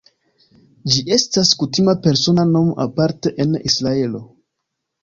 [0.93, 4.29] Ĝi estas kutima persona nomo aparte en Israelo.